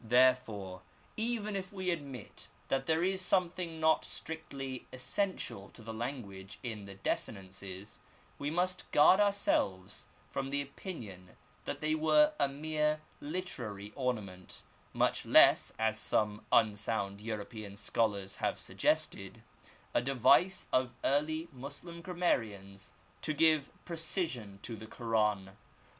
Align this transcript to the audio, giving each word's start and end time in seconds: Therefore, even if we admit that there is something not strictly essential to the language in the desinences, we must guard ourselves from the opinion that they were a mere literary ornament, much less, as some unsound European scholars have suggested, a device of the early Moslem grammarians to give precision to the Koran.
Therefore, 0.03 0.81
even 1.15 1.55
if 1.55 1.71
we 1.71 1.91
admit 1.91 2.49
that 2.69 2.87
there 2.87 3.03
is 3.03 3.21
something 3.21 3.79
not 3.79 4.03
strictly 4.03 4.87
essential 4.91 5.69
to 5.75 5.83
the 5.83 5.93
language 5.93 6.57
in 6.63 6.85
the 6.85 6.95
desinences, 6.95 7.99
we 8.39 8.49
must 8.49 8.89
guard 8.91 9.19
ourselves 9.19 10.07
from 10.31 10.49
the 10.49 10.59
opinion 10.59 11.37
that 11.65 11.81
they 11.81 11.93
were 11.93 12.33
a 12.39 12.47
mere 12.47 12.99
literary 13.19 13.91
ornament, 13.95 14.63
much 14.91 15.23
less, 15.23 15.71
as 15.77 15.99
some 15.99 16.43
unsound 16.51 17.21
European 17.21 17.75
scholars 17.75 18.37
have 18.37 18.57
suggested, 18.59 19.43
a 19.93 20.01
device 20.01 20.65
of 20.73 20.95
the 21.03 21.07
early 21.09 21.47
Moslem 21.51 22.01
grammarians 22.01 22.93
to 23.21 23.33
give 23.35 23.69
precision 23.85 24.57
to 24.63 24.75
the 24.75 24.87
Koran. 24.87 25.51